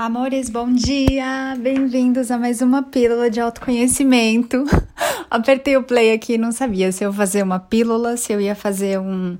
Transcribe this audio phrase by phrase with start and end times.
[0.00, 1.54] Amores, bom dia!
[1.58, 4.64] Bem-vindos a mais uma pílula de autoconhecimento.
[5.30, 8.98] Apertei o play aqui, não sabia se eu fazer uma pílula, se eu ia fazer
[8.98, 9.36] um,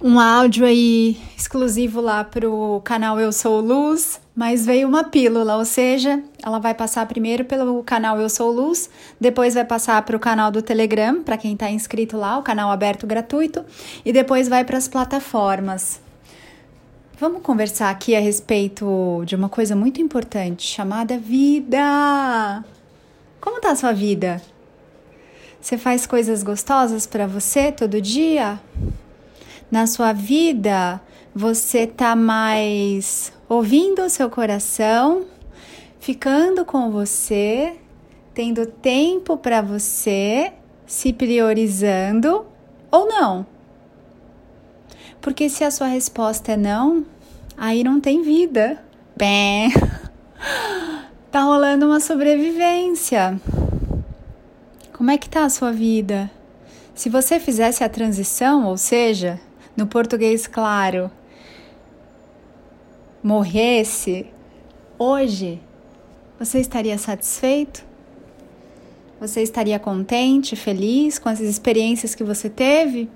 [0.00, 5.64] um áudio aí exclusivo lá pro canal Eu Sou Luz, mas veio uma pílula, ou
[5.66, 8.88] seja, ela vai passar primeiro pelo canal Eu Sou Luz,
[9.20, 12.70] depois vai passar para o canal do Telegram, para quem está inscrito lá, o canal
[12.70, 13.62] aberto gratuito,
[14.06, 16.02] e depois vai para as plataformas.
[17.16, 22.64] Vamos conversar aqui a respeito de uma coisa muito importante chamada vida.
[23.40, 24.42] Como tá a sua vida?
[25.60, 28.58] Você faz coisas gostosas para você todo dia?
[29.70, 31.00] Na sua vida,
[31.32, 35.24] você tá mais ouvindo o seu coração,
[36.00, 37.76] ficando com você,
[38.34, 40.52] tendo tempo para você,
[40.84, 42.44] se priorizando
[42.90, 43.53] ou não?
[45.24, 47.02] Porque se a sua resposta é não,
[47.56, 48.84] aí não tem vida.
[49.16, 49.72] Bem,
[51.32, 53.40] tá rolando uma sobrevivência.
[54.92, 56.30] Como é que tá a sua vida?
[56.94, 59.40] Se você fizesse a transição, ou seja,
[59.74, 61.10] no português claro,
[63.22, 64.26] morresse
[64.98, 65.58] hoje,
[66.38, 67.82] você estaria satisfeito?
[69.18, 73.08] Você estaria contente, feliz com as experiências que você teve?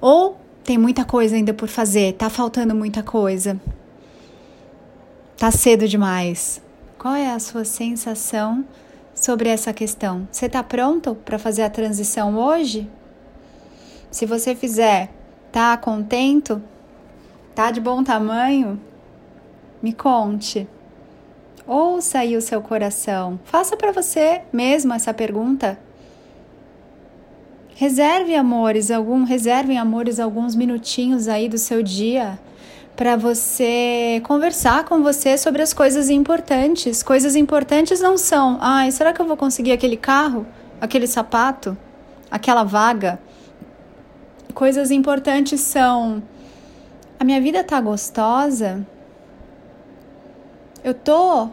[0.00, 0.38] Ou
[0.68, 3.58] tem muita coisa ainda por fazer, tá faltando muita coisa.
[5.34, 6.60] Tá cedo demais.
[6.98, 8.62] Qual é a sua sensação
[9.14, 10.28] sobre essa questão?
[10.30, 12.86] Você tá pronto para fazer a transição hoje?
[14.10, 15.10] Se você fizer,
[15.50, 16.62] tá contento?
[17.54, 18.78] Tá de bom tamanho?
[19.82, 20.68] Me conte.
[21.66, 23.40] Ouça aí o seu coração.
[23.44, 25.78] Faça para você mesmo essa pergunta.
[27.80, 32.36] Reserve amores, algum, reservem amores alguns minutinhos aí do seu dia
[32.96, 37.04] para você conversar com você sobre as coisas importantes.
[37.04, 40.44] Coisas importantes não são, ai, será que eu vou conseguir aquele carro,
[40.80, 41.78] aquele sapato,
[42.28, 43.20] aquela vaga?
[44.52, 46.20] Coisas importantes são
[47.16, 48.84] a minha vida tá gostosa?
[50.82, 51.48] Eu tô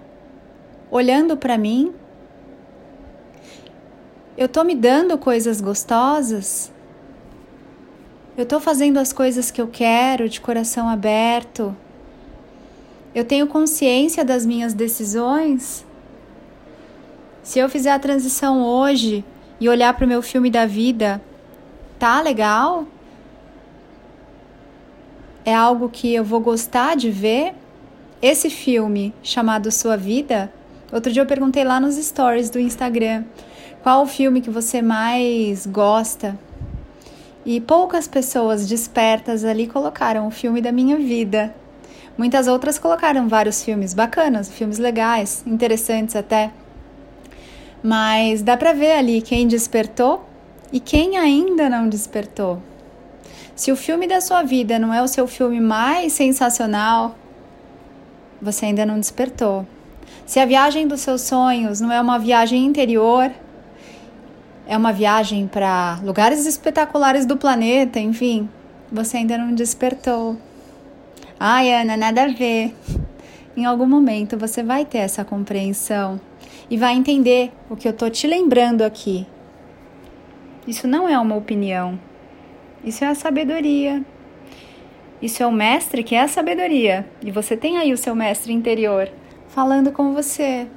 [0.90, 1.94] olhando para mim
[4.38, 6.72] eu tô me dando coisas gostosas?
[8.38, 11.76] Eu tô fazendo as coisas que eu quero de coração aberto?
[13.14, 15.86] Eu tenho consciência das minhas decisões?
[17.42, 19.24] Se eu fizer a transição hoje
[19.58, 21.22] e olhar para o meu filme da vida,
[21.98, 22.86] tá legal?
[25.46, 27.54] É algo que eu vou gostar de ver?
[28.22, 30.52] Esse filme chamado Sua Vida,
[30.92, 33.24] outro dia eu perguntei lá nos stories do Instagram
[33.86, 36.36] qual o filme que você mais gosta?
[37.46, 41.54] E poucas pessoas despertas ali colocaram o filme da minha vida.
[42.18, 46.50] Muitas outras colocaram vários filmes bacanas, filmes legais, interessantes até.
[47.84, 50.28] Mas dá para ver ali quem despertou
[50.74, 52.60] e quem ainda não despertou.
[53.56, 57.16] Se o filme da sua vida não é o seu filme mais sensacional,
[58.42, 59.64] você ainda não despertou.
[60.26, 63.32] Se a viagem dos seus sonhos não é uma viagem interior,
[64.68, 68.50] é uma viagem para lugares espetaculares do planeta, enfim,
[68.92, 70.38] você ainda não despertou.
[71.40, 72.74] Ai, Ana, nada a ver.
[73.56, 76.20] Em algum momento você vai ter essa compreensão
[76.70, 79.28] e vai entender o que eu tô te lembrando aqui.
[80.68, 82.00] Isso não é uma opinião.
[82.84, 84.04] Isso é a sabedoria.
[85.22, 87.08] Isso é o mestre que é a sabedoria.
[87.24, 89.10] E você tem aí o seu mestre interior
[89.48, 90.68] falando com você,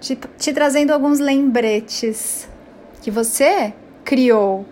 [0.00, 2.48] te, te trazendo alguns lembretes
[3.00, 3.72] que você
[4.04, 4.66] criou,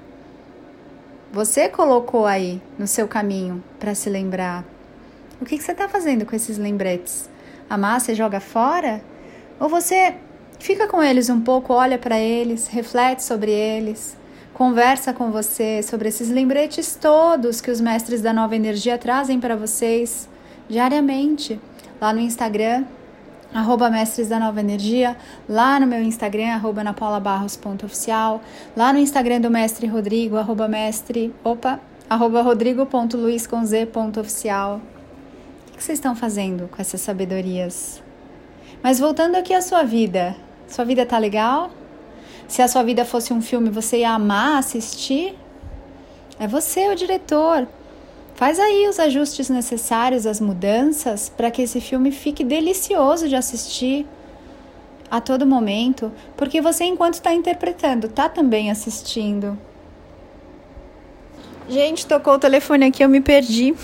[1.33, 4.65] você colocou aí no seu caminho para se lembrar.
[5.41, 7.29] O que, que você está fazendo com esses lembretes?
[7.69, 9.03] Amar, você joga fora?
[9.61, 10.15] Ou você
[10.59, 14.17] fica com eles um pouco, olha para eles, reflete sobre eles,
[14.53, 19.55] conversa com você sobre esses lembretes todos que os mestres da nova energia trazem para
[19.55, 20.29] vocês
[20.69, 21.61] diariamente
[22.01, 22.85] lá no Instagram
[23.53, 25.17] arroba Mestres da Nova Energia,
[25.49, 28.43] lá no meu Instagram, arroba napaulabarros.oficial,
[28.77, 34.81] lá no Instagram do Mestre Rodrigo, arroba mestre, opa, arroba rodrigo.luiz.z.oficial.
[35.69, 38.01] O que vocês estão fazendo com essas sabedorias?
[38.83, 40.37] Mas voltando aqui à sua vida,
[40.69, 41.71] sua vida tá legal?
[42.47, 45.37] Se a sua vida fosse um filme, você ia amar assistir?
[46.39, 47.67] É você o diretor.
[48.39, 54.07] Faz aí os ajustes necessários, as mudanças, para que esse filme fique delicioso de assistir
[55.11, 59.59] a todo momento, porque você, enquanto está interpretando, está também assistindo.
[61.69, 63.75] Gente, tocou o telefone aqui, eu me perdi.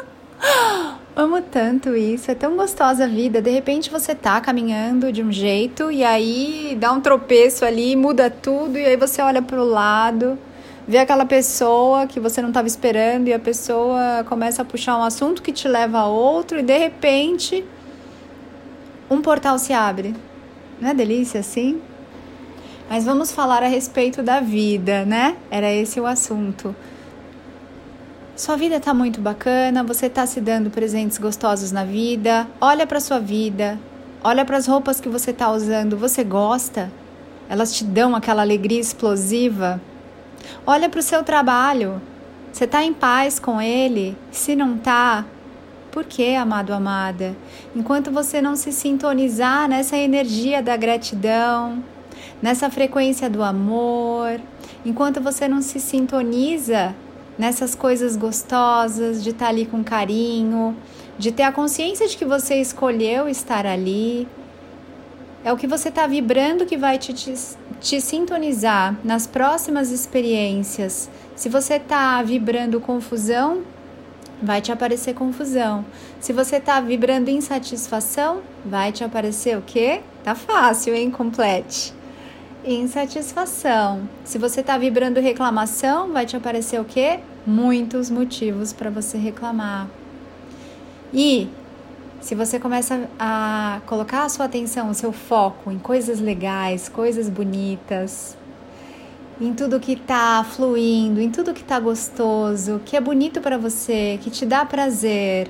[1.16, 3.40] Amo tanto isso, é tão gostosa a vida.
[3.40, 8.28] De repente você tá caminhando de um jeito e aí dá um tropeço ali, muda
[8.28, 10.38] tudo e aí você olha pro lado,
[10.86, 15.02] vê aquela pessoa que você não estava esperando e a pessoa começa a puxar um
[15.02, 17.64] assunto que te leva a outro e de repente
[19.10, 20.14] um portal se abre.
[20.80, 21.80] Não é delícia assim?
[22.88, 25.36] Mas vamos falar a respeito da vida, né?
[25.50, 26.74] Era esse o assunto.
[28.36, 32.46] Sua vida tá muito bacana, você tá se dando presentes gostosos na vida.
[32.60, 33.78] Olha para sua vida,
[34.22, 36.92] olha para as roupas que você tá usando, você gosta?
[37.48, 39.80] Elas te dão aquela alegria explosiva?
[40.66, 42.00] Olha para o seu trabalho.
[42.52, 44.16] Você tá em paz com ele?
[44.30, 45.24] Se não tá,
[45.96, 47.34] por quê, amado, amada?
[47.74, 51.82] Enquanto você não se sintonizar nessa energia da gratidão,
[52.42, 54.38] nessa frequência do amor,
[54.84, 56.94] enquanto você não se sintoniza
[57.38, 60.76] nessas coisas gostosas, de estar tá ali com carinho,
[61.18, 64.28] de ter a consciência de que você escolheu estar ali,
[65.46, 67.32] é o que você está vibrando que vai te, te,
[67.80, 71.08] te sintonizar nas próximas experiências.
[71.36, 73.62] Se você está vibrando confusão,
[74.42, 75.84] vai te aparecer confusão.
[76.18, 80.00] Se você está vibrando insatisfação, vai te aparecer o quê?
[80.24, 81.12] Tá fácil, hein?
[81.12, 81.94] Complete.
[82.64, 84.08] Insatisfação.
[84.24, 87.20] Se você está vibrando reclamação, vai te aparecer o quê?
[87.46, 89.86] Muitos motivos para você reclamar.
[91.14, 91.48] E
[92.26, 97.28] se você começa a colocar a sua atenção, o seu foco em coisas legais, coisas
[97.28, 98.36] bonitas,
[99.40, 104.18] em tudo que está fluindo, em tudo que está gostoso, que é bonito para você,
[104.20, 105.48] que te dá prazer,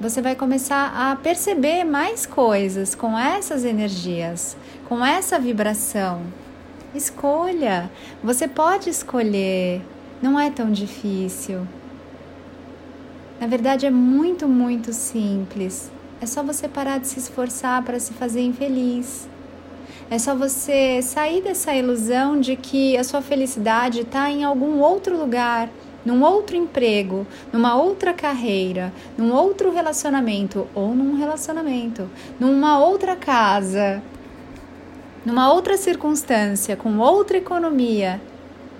[0.00, 4.56] você vai começar a perceber mais coisas com essas energias,
[4.88, 6.22] com essa vibração.
[6.92, 7.88] Escolha,
[8.20, 9.80] você pode escolher,
[10.20, 11.60] não é tão difícil.
[13.40, 15.94] Na verdade, é muito, muito simples.
[16.20, 19.28] É só você parar de se esforçar para se fazer infeliz.
[20.10, 25.18] É só você sair dessa ilusão de que a sua felicidade está em algum outro
[25.18, 25.68] lugar,
[26.04, 32.08] num outro emprego, numa outra carreira, num outro relacionamento ou num relacionamento,
[32.38, 34.00] numa outra casa,
[35.24, 38.20] numa outra circunstância, com outra economia.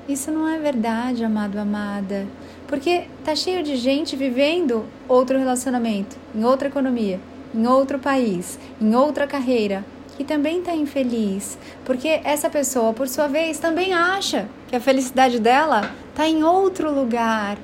[0.09, 2.27] Isso não é verdade, amado, amada.
[2.67, 7.21] Porque tá cheio de gente vivendo outro relacionamento, em outra economia,
[7.55, 9.85] em outro país, em outra carreira,
[10.17, 15.39] que também está infeliz, porque essa pessoa, por sua vez, também acha que a felicidade
[15.39, 17.59] dela está em outro lugar.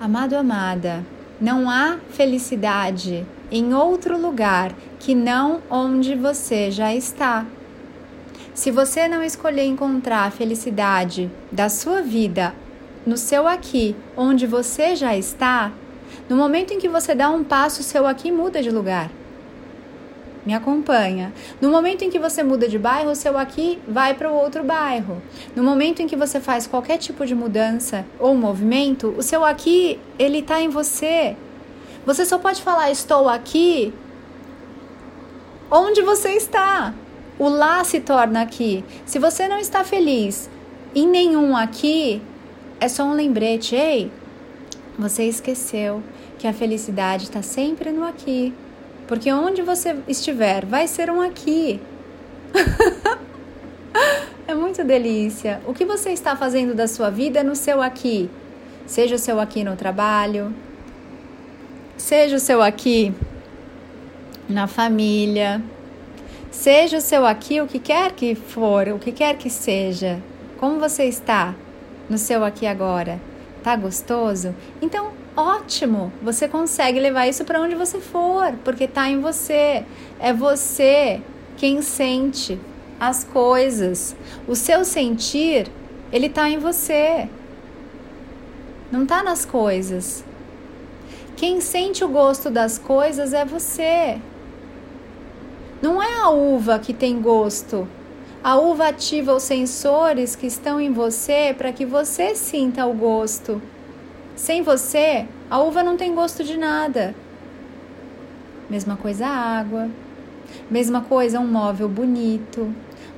[0.00, 1.04] Amado, amada,
[1.40, 7.44] não há felicidade em outro lugar que não onde você já está.
[8.54, 12.54] Se você não escolher encontrar a felicidade da sua vida
[13.06, 15.72] no seu aqui, onde você já está,
[16.28, 19.10] no momento em que você dá um passo, seu aqui muda de lugar
[20.44, 21.32] me acompanha.
[21.60, 25.22] No momento em que você muda de bairro, seu aqui vai para o outro bairro.
[25.54, 29.98] No momento em que você faz qualquer tipo de mudança ou movimento, o seu aqui,
[30.18, 31.36] ele está em você.
[32.04, 33.94] Você só pode falar estou aqui
[35.70, 36.92] onde você está.
[37.38, 38.84] O lá se torna aqui.
[39.06, 40.50] Se você não está feliz
[40.94, 42.20] em nenhum aqui,
[42.82, 43.76] é só um lembrete.
[43.76, 44.10] Ei,
[44.98, 46.02] você esqueceu
[46.36, 48.52] que a felicidade está sempre no aqui.
[49.06, 51.80] Porque onde você estiver, vai ser um aqui.
[54.48, 55.60] é muito delícia.
[55.64, 58.28] O que você está fazendo da sua vida no seu aqui?
[58.84, 60.52] Seja o seu aqui no trabalho,
[61.96, 63.14] seja o seu aqui
[64.48, 65.62] na família,
[66.50, 70.20] seja o seu aqui o que quer que for, o que quer que seja.
[70.58, 71.54] Como você está
[72.08, 73.20] no seu aqui agora?
[73.62, 74.54] Tá gostoso?
[74.80, 79.84] Então ótimo, você consegue levar isso para onde você for, porque está em você.
[80.20, 81.20] É você
[81.56, 82.58] quem sente
[82.98, 84.14] as coisas.
[84.46, 85.70] O seu sentir,
[86.12, 87.28] ele está em você.
[88.90, 90.24] Não está nas coisas.
[91.36, 94.20] Quem sente o gosto das coisas é você.
[95.80, 97.88] Não é a uva que tem gosto.
[98.44, 103.62] A uva ativa os sensores que estão em você para que você sinta o gosto.
[104.34, 107.14] Sem você, a uva não tem gosto de nada.
[108.68, 109.88] Mesma coisa a água.
[110.68, 112.74] Mesma coisa um móvel bonito,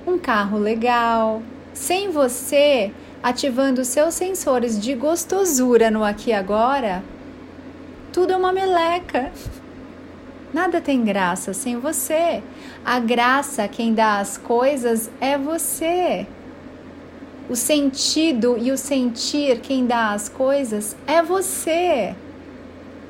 [0.07, 1.43] um carro legal.
[1.73, 7.03] Sem você ativando seus sensores de gostosura no aqui e agora,
[8.13, 9.33] tudo é uma meleca.
[10.55, 12.43] Nada tem graça sem você.
[12.83, 16.27] A graça, quem dá as coisas, é você.
[17.51, 22.15] O sentido e o sentir, quem dá as coisas, é você.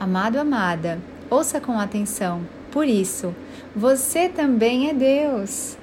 [0.01, 0.99] Amado, amada,
[1.31, 2.43] Ouça com atenção.
[2.71, 3.35] Por isso,
[3.75, 5.77] você também é Deus.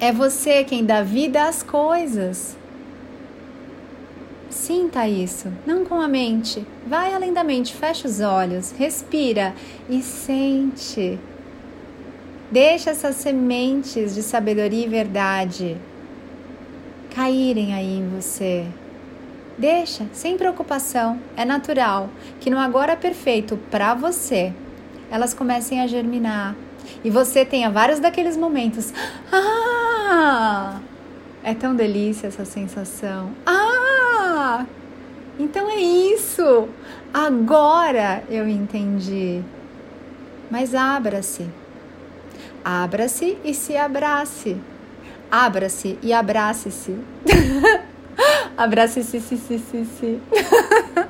[0.00, 2.56] É você quem dá vida às coisas.
[4.54, 6.64] Sinta isso, não com a mente.
[6.86, 9.52] Vai além da mente, fecha os olhos, respira
[9.90, 11.18] e sente.
[12.52, 15.76] Deixa essas sementes de sabedoria e verdade
[17.14, 18.64] caírem aí em você.
[19.58, 22.08] Deixa, sem preocupação, é natural
[22.40, 24.52] que no agora perfeito para você,
[25.10, 26.54] elas comecem a germinar
[27.02, 28.94] e você tenha vários daqueles momentos.
[29.32, 30.80] Ah!
[31.42, 33.32] É tão delícia essa sensação.
[33.44, 33.83] Ah!
[35.38, 36.68] Então é isso.
[37.12, 39.40] Agora eu entendi.
[40.50, 41.48] Mas abra-se.
[42.64, 44.56] Abra-se e se abrace.
[45.30, 46.96] Abra-se e abrace-se.
[48.56, 50.20] Abrace-se, se, se, se, se.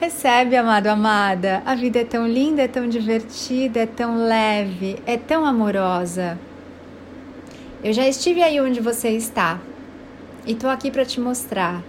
[0.00, 1.62] Recebe, amado, amada.
[1.66, 6.38] A vida é tão linda, é tão divertida, é tão leve, é tão amorosa.
[7.84, 9.60] Eu já estive aí onde você está
[10.46, 11.82] e tô aqui para te mostrar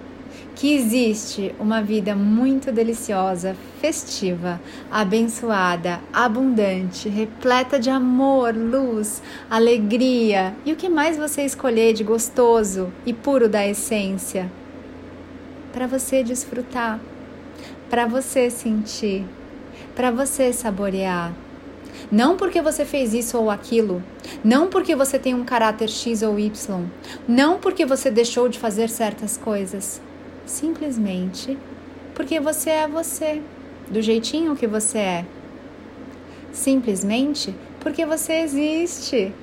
[0.59, 4.59] que existe uma vida muito deliciosa, festiva,
[4.91, 10.53] abençoada, abundante, repleta de amor, luz, alegria.
[10.65, 14.51] E o que mais você escolher de gostoso e puro da essência?
[15.71, 16.99] Para você desfrutar,
[17.89, 19.23] para você sentir,
[19.95, 21.31] para você saborear.
[22.11, 24.03] Não porque você fez isso ou aquilo,
[24.43, 26.83] não porque você tem um caráter X ou Y,
[27.25, 30.01] não porque você deixou de fazer certas coisas
[30.49, 31.57] simplesmente
[32.15, 33.41] porque você é você,
[33.89, 35.25] do jeitinho que você é.
[36.51, 39.33] Simplesmente porque você existe.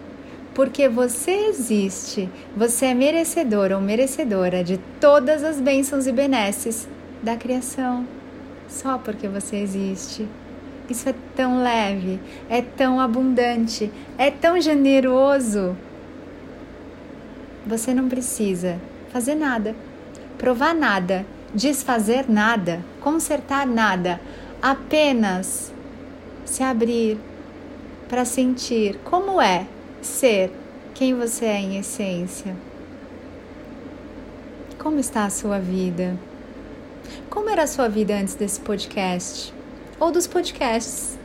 [0.54, 6.88] Porque você existe, você é merecedor ou merecedora de todas as bênçãos e benesses
[7.22, 8.06] da criação.
[8.66, 10.26] Só porque você existe.
[10.88, 15.76] Isso é tão leve, é tão abundante, é tão generoso.
[17.66, 18.80] Você não precisa
[19.12, 19.74] fazer nada
[20.38, 24.20] provar nada, desfazer nada, consertar nada,
[24.60, 25.72] apenas
[26.44, 27.18] se abrir
[28.08, 29.66] para sentir como é
[30.00, 30.52] ser
[30.94, 32.56] quem você é em essência.
[34.78, 36.16] Como está a sua vida?
[37.28, 39.52] Como era a sua vida antes desse podcast?
[39.98, 41.18] Ou dos podcasts?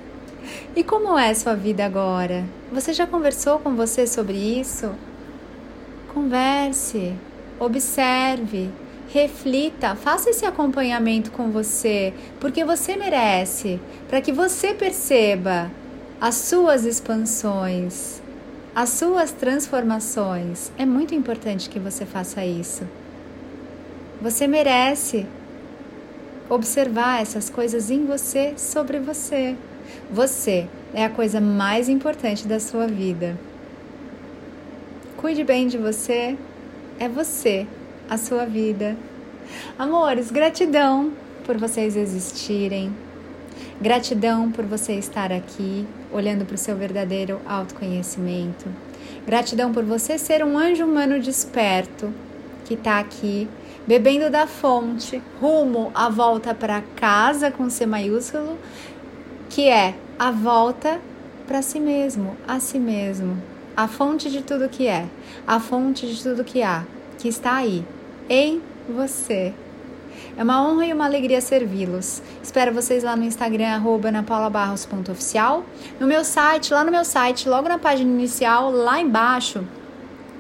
[0.76, 2.44] E como é a sua vida agora?
[2.72, 4.92] Você já conversou com você sobre isso?
[6.14, 7.14] Converse,
[7.60, 8.70] observe,
[9.12, 15.70] reflita, faça esse acompanhamento com você, porque você merece, para que você perceba
[16.20, 18.22] as suas expansões,
[18.74, 20.72] as suas transformações.
[20.78, 22.88] É muito importante que você faça isso.
[24.22, 25.26] Você merece
[26.50, 29.58] observar essas coisas em você, sobre você.
[30.10, 33.38] Você é a coisa mais importante da sua vida.
[35.18, 36.38] Cuide bem de você,
[36.98, 37.68] é você
[38.12, 38.98] a sua vida.
[39.80, 41.14] Amores, gratidão
[41.46, 42.94] por vocês existirem.
[43.80, 48.66] Gratidão por você estar aqui, olhando para o seu verdadeiro autoconhecimento.
[49.26, 52.14] Gratidão por você ser um anjo humano desperto
[52.66, 53.48] que está aqui,
[53.88, 58.58] bebendo da fonte, rumo à volta para casa com C maiúsculo,
[59.50, 61.00] que é a volta
[61.48, 63.42] para si mesmo, a si mesmo,
[63.76, 65.06] a fonte de tudo que é,
[65.48, 66.84] a fonte de tudo que há,
[67.18, 67.86] que está aí,
[68.30, 69.54] em você.
[70.38, 72.22] É uma honra e uma alegria servi-los.
[72.42, 75.64] Espero vocês lá no Instagram, arroba napaulabarros.oficial.
[76.00, 79.64] No meu site, lá no meu site, logo na página inicial, lá embaixo,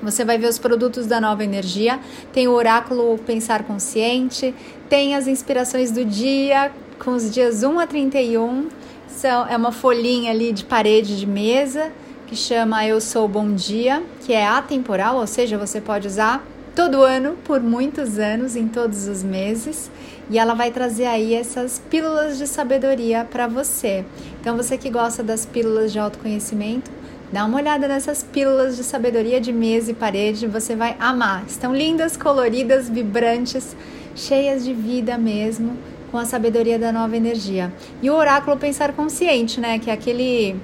[0.02, 2.00] você vai ver os produtos da Nova Energia.
[2.34, 4.56] Tem o Oráculo Pensar Consciente,
[4.90, 8.68] tem as inspirações do dia, com os dias 1 a 31.
[9.08, 11.92] São, é uma folhinha ali de parede de mesa
[12.26, 16.42] que chama Eu Sou Bom Dia, que é atemporal, ou seja, você pode usar
[16.76, 19.92] todo ano, por muitos anos, em todos os meses,
[20.30, 24.06] e ela vai trazer aí essas pílulas de sabedoria para você.
[24.40, 26.90] Então, você que gosta das pílulas de autoconhecimento,
[27.32, 31.44] dá uma olhada nessas pílulas de sabedoria de mesa e parede, você vai amar.
[31.48, 33.76] Estão lindas, coloridas, vibrantes,
[34.16, 35.78] cheias de vida mesmo,
[36.12, 37.72] com a sabedoria da nova energia.
[38.02, 40.58] E o oráculo pensar consciente, né, que é aquele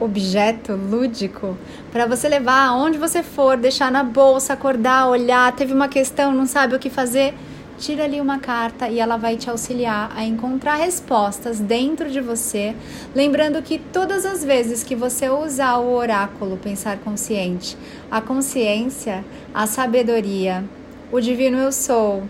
[0.00, 1.56] objeto lúdico
[1.92, 6.46] para você levar aonde você for, deixar na bolsa, acordar, olhar, teve uma questão, não
[6.46, 7.34] sabe o que fazer,
[7.78, 12.74] tira ali uma carta e ela vai te auxiliar a encontrar respostas dentro de você,
[13.14, 17.76] lembrando que todas as vezes que você usar o oráculo pensar consciente,
[18.10, 20.64] a consciência, a sabedoria,
[21.12, 22.22] o divino eu sou,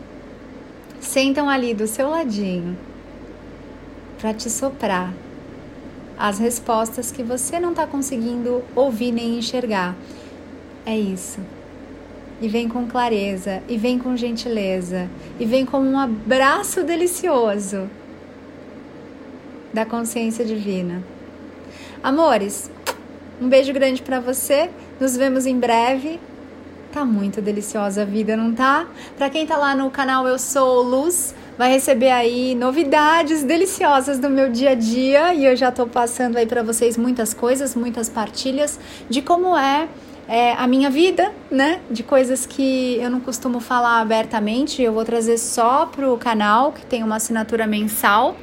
[1.01, 2.77] sentam ali do seu ladinho
[4.19, 5.13] para te soprar
[6.21, 9.97] as respostas que você não está conseguindo ouvir nem enxergar.
[10.85, 11.41] É isso.
[12.43, 15.09] E vem com clareza, e vem com gentileza,
[15.39, 17.89] e vem como um abraço delicioso
[19.73, 21.03] da consciência divina.
[22.03, 22.71] Amores,
[23.41, 24.71] um beijo grande para você.
[25.01, 26.21] Nos vemos em breve.
[26.93, 28.87] Tá muito deliciosa a vida, não tá?
[29.17, 34.31] Para quem tá lá no canal Eu Sou Luz, vai receber aí novidades deliciosas do
[34.31, 38.09] meu dia a dia e eu já tô passando aí para vocês muitas coisas, muitas
[38.09, 39.87] partilhas de como é,
[40.27, 41.81] é, a minha vida, né?
[41.91, 46.87] De coisas que eu não costumo falar abertamente, eu vou trazer só pro canal, que
[46.87, 48.39] tem uma assinatura mensal.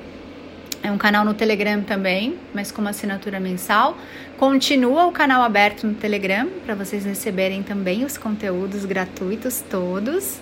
[0.83, 3.97] É um canal no Telegram também, mas com uma assinatura mensal.
[4.37, 10.39] Continua o canal aberto no Telegram para vocês receberem também os conteúdos gratuitos todos.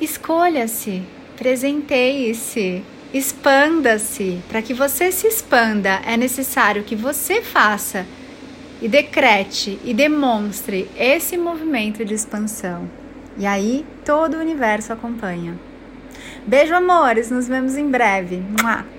[0.00, 1.02] Escolha-se,
[1.36, 4.40] presenteie-se, expanda-se.
[4.48, 8.06] Para que você se expanda, é necessário que você faça
[8.80, 12.88] e decrete e demonstre esse movimento de expansão.
[13.36, 15.58] E aí todo o universo acompanha.
[16.46, 17.30] Beijo, amores.
[17.30, 18.42] Nos vemos em breve.
[18.60, 18.97] Mua.